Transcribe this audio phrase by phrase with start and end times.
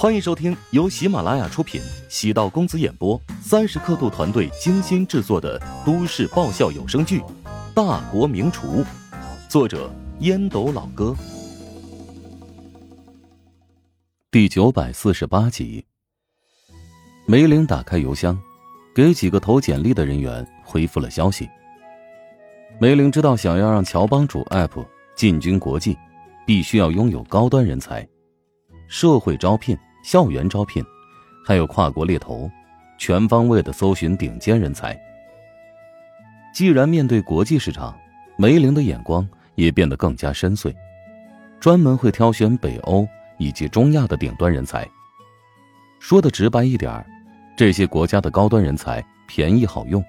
[0.00, 7.20] 欢迎收听由喜马拉雅出品、喜道公子演播、三十刻度团队精心制作的都市爆笑有声剧
[7.74, 8.82] 《大国名厨》，
[9.46, 11.14] 作者烟斗老哥，
[14.30, 15.84] 第九百四十八集。
[17.26, 18.40] 梅玲打开邮箱，
[18.94, 21.46] 给几个投简历的人员回复了消息。
[22.80, 24.82] 梅玲知道，想要让乔帮主 App
[25.14, 25.94] 进军国际，
[26.46, 28.08] 必须要拥有高端人才，
[28.88, 29.76] 社会招聘。
[30.02, 30.84] 校园招聘，
[31.44, 32.50] 还有跨国猎头，
[32.98, 34.98] 全方位的搜寻顶尖人才。
[36.52, 37.96] 既然面对国际市场，
[38.36, 40.74] 梅玲的眼光也变得更加深邃，
[41.60, 43.06] 专门会挑选北欧
[43.38, 44.88] 以及中亚的顶端人才。
[45.98, 47.06] 说的直白一点儿
[47.56, 50.02] 这些国家的高端人才便宜好用。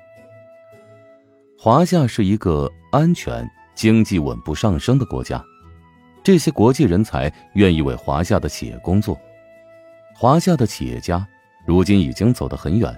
[1.59, 5.43] 华夏是一个安全、经济稳步上升的国家，
[6.23, 9.19] 这些国际人才愿意为华夏的企业工作。
[10.21, 11.27] 华夏的企业家
[11.65, 12.95] 如今已经走得很远，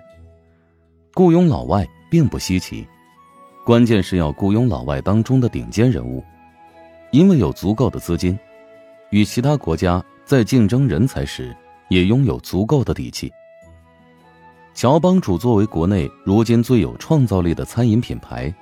[1.14, 2.86] 雇佣老外并不稀奇，
[3.66, 6.22] 关键是要雇佣老外当中的顶尖人物，
[7.14, 8.38] 因为有足够的资金，
[9.10, 11.56] 与其他国家在竞争人才时
[11.88, 13.32] 也拥有足够的底气。
[14.74, 18.54] 乔帮主作为国内如今最有创造力的餐饮品牌，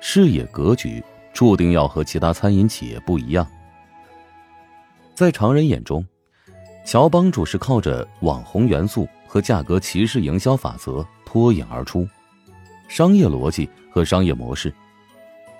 [0.00, 3.46] 视野格局注定要和其他餐饮企业不一样，
[5.14, 6.02] 在常人眼中。
[6.88, 12.08] 乔帮主是靠着网红元素和价格歧视营销法则脱颖而出，
[12.88, 14.72] 商业逻辑和商业模式，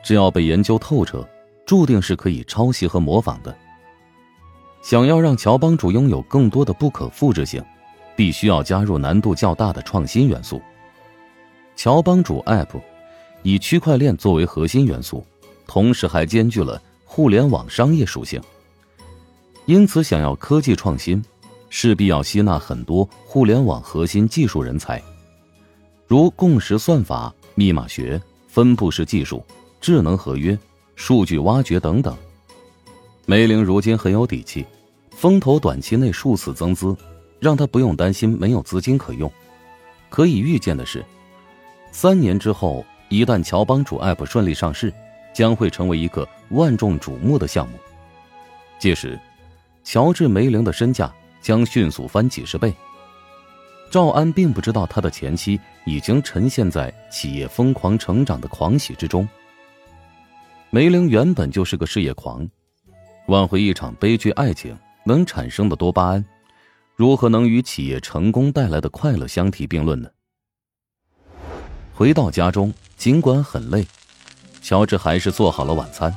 [0.03, 1.29] 只要被研究透彻，
[1.67, 3.55] 注定是可以抄袭和模仿的。
[4.81, 7.63] 想要让乔帮主拥有更多的不可复制性，
[8.17, 10.63] 必须要加入难度较大的创新元素。
[11.77, 12.81] 乔帮主 App
[13.43, 15.23] 以区块链作为核心元素，
[15.67, 18.41] 同时还兼具了互联网商业属性。
[19.69, 21.23] 因此，想要科技创新，
[21.69, 24.99] 势必要吸纳很多互联网核心技术人才，
[26.07, 28.19] 如共识算法、密码学、
[28.49, 29.45] 分布式技术、
[29.79, 30.59] 智能合约、
[30.97, 32.17] 数据挖掘等等。
[33.27, 34.65] 梅玲如今很有底气，
[35.11, 36.97] 风投短期内数次增资，
[37.39, 39.31] 让他不用担心没有资金可用。
[40.09, 41.05] 可以预见的是，
[41.93, 44.91] 三年之后，一旦乔帮主 App 顺利上市，
[45.35, 47.79] 将会成为一个万众瞩目的项目。
[48.79, 49.21] 届时。
[49.91, 51.11] 乔治梅林的身价
[51.41, 52.75] 将迅速翻几十倍。
[53.91, 59.27] 赵安并不知道他的前妻已经沉陷在企业疯狂成长的狂喜之中。
[60.69, 62.47] 梅玲原本就是个事业狂，
[63.29, 66.23] 挽回一场悲剧爱情能产生的多巴胺，
[66.95, 70.11] 如何能与企业成功带来的快乐相提并论呢？
[71.95, 73.87] 回到家中，尽管很累，
[74.61, 76.15] 乔治还是做好了晚餐。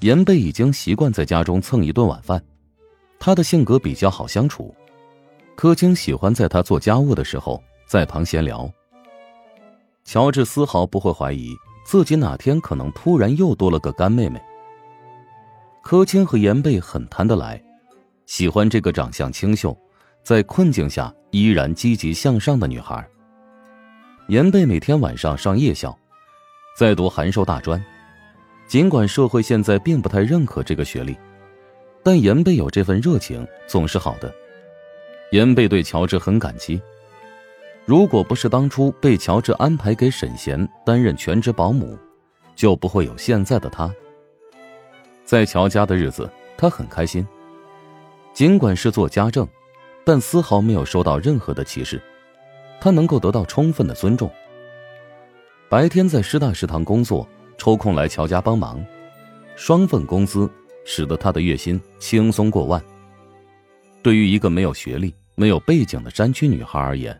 [0.00, 2.42] 严贝已经习惯在家中蹭一顿晚饭。
[3.18, 4.74] 他的性格比较好相处，
[5.56, 8.70] 柯青喜欢在他做家务的时候在旁闲聊。
[10.04, 14.40] 乔治丝毫不会怀疑自己哪天可能突然又多了个干妹妹。
[15.82, 17.62] 柯青和严贝很谈得来，
[18.26, 19.76] 喜欢这个长相清秀，
[20.22, 23.06] 在困境下依然积极向上的女孩。
[24.28, 25.96] 严贝每天晚上上夜校，
[26.76, 27.82] 在读函授大专，
[28.66, 31.16] 尽管社会现在并不太认可这个学历。
[32.08, 34.34] 但严贝有这份热情总是好的。
[35.30, 36.80] 严贝对乔治很感激。
[37.84, 41.98] 如果不是当初被乔治安排给沈贤担任全职保姆，
[42.56, 43.94] 就不会有现在的他。
[45.26, 46.26] 在乔家的日子，
[46.56, 47.28] 他很开心。
[48.32, 49.46] 尽管是做家政，
[50.02, 52.00] 但丝毫没有受到任何的歧视，
[52.80, 54.30] 他能够得到充分的尊重。
[55.68, 58.82] 白天在师大食堂工作，抽空来乔家帮忙，
[59.56, 60.50] 双份工资。
[60.90, 62.82] 使得他的月薪轻松过万。
[64.02, 67.14] 对于一个没有学历、没有背景的山区女孩而言，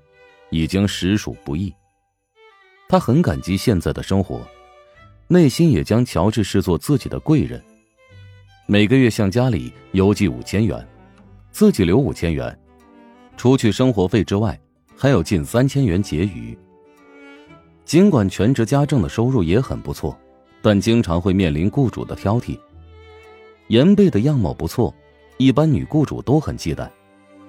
[0.48, 1.70] 已经实属不易。
[2.88, 4.40] 他很感激现在的生活，
[5.26, 7.62] 内心也将乔治视作自己的贵人。
[8.66, 10.88] 每个月向家里邮寄五千元，
[11.50, 12.58] 自己留五千元，
[13.36, 14.58] 除去生活费之外，
[14.96, 16.56] 还有近三千元结余。
[17.84, 20.18] 尽管全职家政的收入也很不错，
[20.62, 22.58] 但经常会面临雇主的挑剔。
[23.68, 24.94] 严贝的样貌不错，
[25.36, 26.88] 一般女雇主都很忌惮，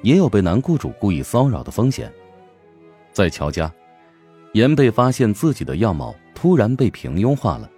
[0.02, 2.12] 也有被男雇主故意骚扰的风险。
[3.14, 3.74] 在乔家，
[4.52, 7.70] 严贝发现自己的样貌突然被平庸化了，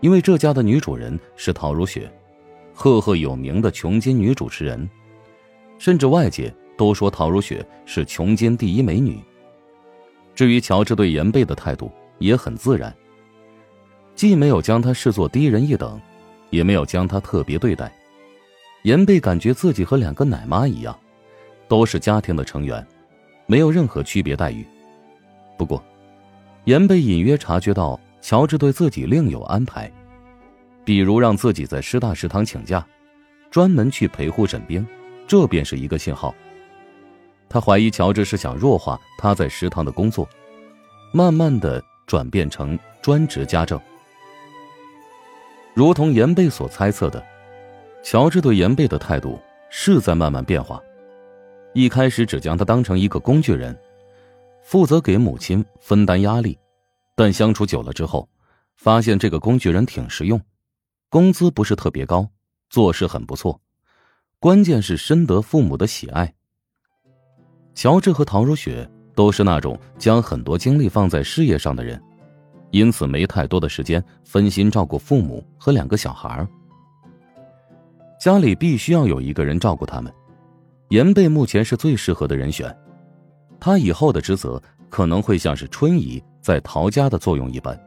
[0.00, 2.12] 因为这家的女主人是陶如雪，
[2.72, 4.88] 赫赫有名的琼金女主持人，
[5.78, 9.20] 甚至外界都说陶如雪是琼金第一美女。
[10.34, 12.92] 至于乔治对严贝的态度也很自然，
[14.16, 16.00] 既没有将她视作低人一等。
[16.54, 17.92] 也没有将他特别对待，
[18.82, 20.96] 严贝感觉自己和两个奶妈一样，
[21.66, 22.86] 都是家庭的成员，
[23.46, 24.64] 没有任何区别待遇。
[25.58, 25.82] 不过，
[26.64, 29.90] 严贝隐约察觉到乔治对自己另有安排，
[30.84, 32.86] 比如让自己在师大食堂请假，
[33.50, 34.86] 专门去陪护沈冰，
[35.26, 36.32] 这便是一个信号。
[37.48, 40.28] 他怀疑乔治是想弱化他在食堂的工作，
[41.12, 43.80] 慢慢的转变成专职家政。
[45.74, 47.20] 如同严贝所猜测的，
[48.00, 50.80] 乔治对严贝的态度是在慢慢变化。
[51.72, 53.76] 一开始只将他当成一个工具人，
[54.62, 56.56] 负责给母亲分担压力，
[57.16, 58.28] 但相处久了之后，
[58.76, 60.40] 发现这个工具人挺实用，
[61.08, 62.28] 工资不是特别高，
[62.70, 63.60] 做事很不错，
[64.38, 66.32] 关键是深得父母的喜爱。
[67.74, 72.00] 乔治和陶如雪都是那种将很多精力放在事业上的人，
[72.74, 76.48] 因此没太多的时间分心照顾父母和两个小孩儿
[78.20, 80.12] 家里必须要有一个人照顾他们。
[80.88, 82.76] 严贝目前是最适合的人选，
[83.60, 84.60] 他以后的职责
[84.90, 87.78] 可能会像是春姨在陶家的作用一般，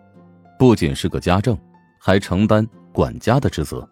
[0.57, 1.57] 不仅是个家政，
[1.99, 3.85] 还承担管家的职责。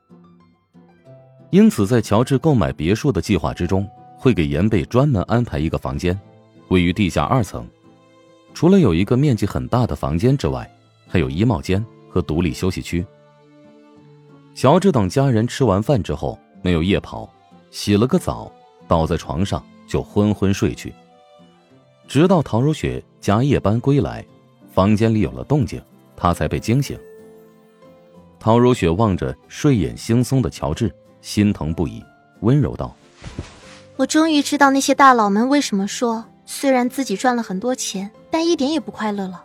[1.50, 3.86] 因此，在乔治购买别墅的计划之中，
[4.18, 6.18] 会给严贝专门安排一个房间，
[6.70, 7.68] 位于地下二层。
[8.54, 10.70] 除了有一个面积很大的房间之外，
[11.08, 13.06] 还有衣帽间和独立休息区。
[14.54, 17.30] 乔治等家人吃完饭之后，没有夜跑，
[17.72, 18.52] 洗了个澡。
[18.88, 20.94] 倒在床上就昏昏睡去，
[22.08, 24.24] 直到陶如雪加夜班归来，
[24.72, 25.82] 房间里有了动静，
[26.16, 26.96] 他才被惊醒。
[28.40, 32.00] 陶如雪望着睡眼惺忪的乔治，心疼不已，
[32.42, 32.96] 温柔道
[33.98, 39.44] ：“我终于知道那些大佬们为什么说，虽然自己赚了很多钱，但一点也不快乐了。”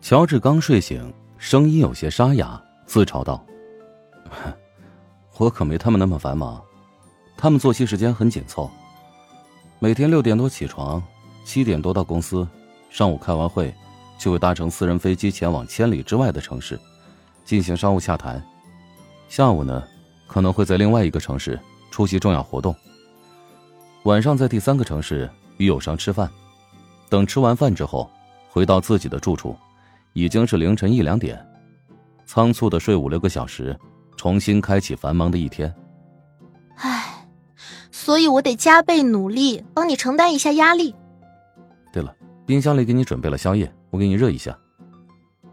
[0.00, 3.44] 乔治刚睡醒，声音有些沙哑，自嘲道
[5.36, 6.62] ：“我可没他们那么繁忙。”
[7.36, 8.70] 他们作息时间很紧凑，
[9.78, 11.02] 每天六点多起床，
[11.44, 12.46] 七点多到公司，
[12.90, 13.74] 上午开完会，
[14.18, 16.78] 就会搭乘私人飞机前往千里之外的城市，
[17.44, 18.42] 进行商务洽谈。
[19.28, 19.84] 下午呢，
[20.26, 21.58] 可能会在另外一个城市
[21.90, 22.74] 出席重要活动。
[24.04, 25.28] 晚上在第三个城市
[25.58, 26.30] 与友商吃饭，
[27.08, 28.10] 等吃完饭之后，
[28.48, 29.56] 回到自己的住处，
[30.18, 31.38] 已经是凌晨一两点，
[32.26, 33.78] 仓促的睡五六个小时，
[34.16, 35.72] 重新开启繁忙的一天。
[36.74, 37.24] 唉
[37.92, 40.92] 所以我得加倍努力，帮你承担一下压力。
[41.92, 42.12] 对了，
[42.44, 44.58] 冰箱里给你准备了宵夜，我给你热一下。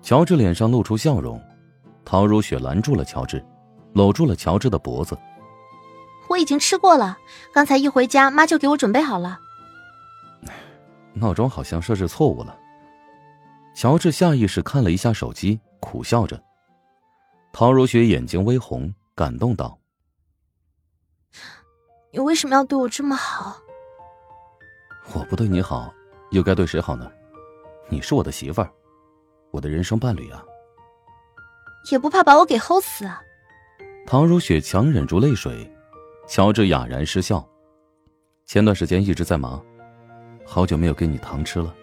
[0.02, 1.40] 乔治脸上露出笑容，
[2.04, 3.46] 陶如雪拦住了乔治，
[3.94, 5.16] 搂住了乔治的脖子。
[6.28, 7.16] 我已经吃过了，
[7.54, 9.38] 刚才一回家，妈就给我准备好了。
[11.14, 12.58] 闹钟好像设置错误了。
[13.76, 16.42] 乔治下意识看了一下手机，苦笑着。
[17.52, 19.78] 陶如雪眼睛微红，感动道。
[22.14, 23.58] 你为什么要对我这么好？
[25.14, 25.94] 我不对你好，
[26.32, 27.12] 又该对谁好呢？
[27.90, 28.72] 你是我的媳妇儿，
[29.52, 30.42] 我的人生伴侣啊！
[31.92, 33.22] 也不怕把我给齁死啊！
[34.08, 35.70] 唐如雪强忍住泪水，
[36.28, 37.46] 乔治哑然失笑。
[38.46, 39.64] 前段时间一直在忙，
[40.46, 41.76] 好久没有给你糖吃了。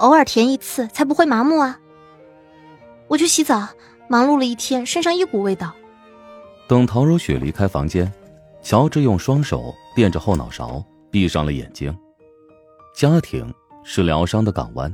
[0.00, 1.78] 偶尔甜一次才不会麻木啊！
[3.06, 3.68] 我去洗澡，
[4.08, 5.74] 忙碌了一天，身上一股味道。
[6.66, 8.10] 等陶如雪离开房间。
[8.62, 11.96] 乔治用双手垫着后脑勺，闭上了眼睛。
[12.94, 13.52] 家庭
[13.82, 14.92] 是疗伤的港湾，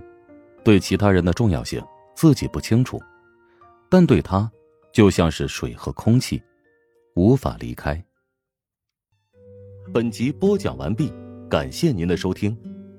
[0.63, 1.85] 对其他人的重要性
[2.15, 3.01] 自己不清楚，
[3.89, 4.49] 但对他
[4.93, 6.41] 就像是水和空气，
[7.17, 8.01] 无法离开。
[9.93, 11.13] 本集播讲完毕，
[11.51, 12.57] 感谢您的收听。